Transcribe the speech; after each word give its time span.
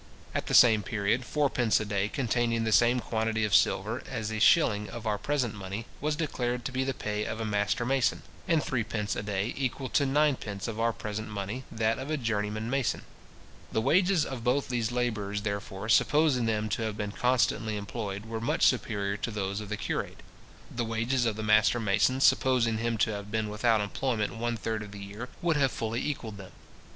At 0.33 0.47
the 0.47 0.55
same 0.55 0.81
period, 0.81 1.25
fourpence 1.25 1.79
a 1.79 1.85
day, 1.85 2.09
containing 2.09 2.63
the 2.63 2.71
same 2.71 2.99
quantity 2.99 3.45
of 3.45 3.53
silver 3.53 4.01
as 4.09 4.31
a 4.31 4.39
shilling 4.39 4.89
of 4.89 5.05
our 5.05 5.19
present 5.19 5.53
money, 5.53 5.85
was 5.99 6.15
declared 6.15 6.65
to 6.65 6.71
be 6.71 6.83
the 6.83 6.95
pay 6.95 7.23
of 7.23 7.39
a 7.39 7.45
master 7.45 7.85
mason; 7.85 8.23
and 8.47 8.63
threepence 8.63 9.15
a 9.15 9.21
day, 9.21 9.53
equal 9.55 9.89
to 9.89 10.07
ninepence 10.07 10.67
of 10.67 10.79
our 10.79 10.91
present 10.91 11.29
money, 11.29 11.65
that 11.71 11.99
of 11.99 12.09
a 12.09 12.17
journeyman 12.17 12.67
mason. 12.67 13.01
{See 13.01 13.05
the 13.73 13.73
Statute 13.73 13.75
of 13.75 13.83
Labourers, 13.83 13.91
25, 13.91 13.93
Ed. 13.93 13.93
III.} 13.93 14.03
The 14.07 14.09
wages 14.09 14.25
of 14.25 14.43
both 14.43 14.69
these 14.69 14.91
labourers, 14.91 15.41
therefore, 15.43 15.89
supposing 15.89 16.45
them 16.47 16.69
to 16.69 16.81
have 16.81 16.97
been 16.97 17.11
constantly 17.11 17.77
employed, 17.77 18.25
were 18.25 18.41
much 18.41 18.63
superior 18.65 19.17
to 19.17 19.29
those 19.29 19.61
of 19.61 19.69
the 19.69 19.77
curate. 19.77 20.23
The 20.75 20.83
wages 20.83 21.27
of 21.27 21.35
the 21.35 21.43
master 21.43 21.79
mason, 21.79 22.19
supposing 22.21 22.79
him 22.79 22.97
to 22.97 23.11
have 23.11 23.29
been 23.29 23.49
without 23.49 23.81
employment 23.81 24.35
one 24.35 24.57
third 24.57 24.81
of 24.81 24.93
the 24.93 24.99
year, 25.03 25.29
would 25.43 25.57
have 25.57 25.71
fully 25.71 26.03
equalled 26.03 26.37
them. 26.37 26.53